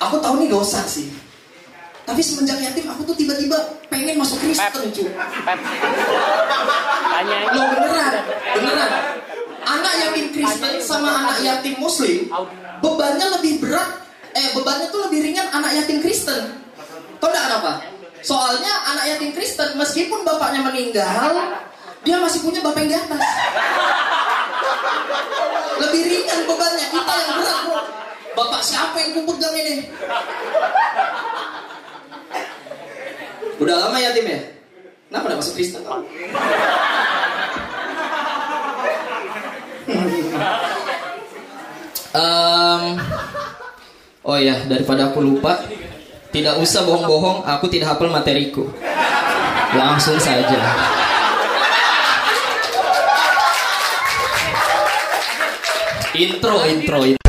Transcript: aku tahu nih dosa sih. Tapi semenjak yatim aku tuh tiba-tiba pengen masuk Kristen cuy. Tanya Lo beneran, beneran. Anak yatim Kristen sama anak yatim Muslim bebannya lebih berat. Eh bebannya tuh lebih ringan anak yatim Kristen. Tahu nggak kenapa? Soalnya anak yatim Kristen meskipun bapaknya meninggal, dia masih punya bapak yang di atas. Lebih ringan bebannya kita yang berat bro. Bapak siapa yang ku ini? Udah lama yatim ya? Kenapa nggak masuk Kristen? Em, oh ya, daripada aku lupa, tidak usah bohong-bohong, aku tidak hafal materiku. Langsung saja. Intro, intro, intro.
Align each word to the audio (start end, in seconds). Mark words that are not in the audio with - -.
aku 0.00 0.16
tahu 0.18 0.34
nih 0.40 0.48
dosa 0.48 0.80
sih. 0.88 1.06
Tapi 2.08 2.18
semenjak 2.24 2.58
yatim 2.58 2.90
aku 2.90 3.06
tuh 3.06 3.14
tiba-tiba 3.14 3.54
pengen 3.86 4.18
masuk 4.18 4.40
Kristen 4.42 4.90
cuy. 4.90 5.06
Tanya 7.10 7.36
Lo 7.54 7.62
beneran, 7.70 8.14
beneran. 8.56 8.90
Anak 9.60 9.94
yatim 10.02 10.26
Kristen 10.34 10.74
sama 10.82 11.10
anak 11.22 11.38
yatim 11.44 11.78
Muslim 11.78 12.26
bebannya 12.82 13.26
lebih 13.38 13.62
berat. 13.62 14.02
Eh 14.34 14.50
bebannya 14.56 14.90
tuh 14.90 15.06
lebih 15.06 15.30
ringan 15.30 15.46
anak 15.54 15.70
yatim 15.76 16.02
Kristen. 16.02 16.58
Tahu 17.20 17.30
nggak 17.30 17.44
kenapa? 17.46 17.72
Soalnya 18.24 18.72
anak 18.90 19.04
yatim 19.14 19.30
Kristen 19.36 19.78
meskipun 19.78 20.26
bapaknya 20.26 20.66
meninggal, 20.66 21.30
dia 22.02 22.16
masih 22.18 22.42
punya 22.42 22.58
bapak 22.64 22.88
yang 22.88 22.90
di 22.90 22.96
atas. 22.96 23.22
Lebih 25.78 26.02
ringan 26.10 26.40
bebannya 26.48 26.86
kita 26.90 27.14
yang 27.14 27.32
berat 27.38 27.58
bro. 27.68 27.80
Bapak 28.40 28.64
siapa 28.64 28.96
yang 28.96 29.20
ku 29.20 29.36
ini? 29.36 29.84
Udah 33.60 33.76
lama 33.84 34.00
yatim 34.00 34.32
ya? 34.32 34.40
Kenapa 35.12 35.24
nggak 35.28 35.40
masuk 35.44 35.54
Kristen? 35.60 35.84
Em, 42.16 42.82
oh 44.24 44.38
ya, 44.40 44.56
daripada 44.64 45.12
aku 45.12 45.20
lupa, 45.20 45.60
tidak 46.32 46.56
usah 46.64 46.88
bohong-bohong, 46.88 47.44
aku 47.44 47.68
tidak 47.68 47.92
hafal 47.92 48.08
materiku. 48.08 48.72
Langsung 49.76 50.16
saja. 50.16 50.56
Intro, 56.16 56.64
intro, 56.64 57.04
intro. 57.04 57.20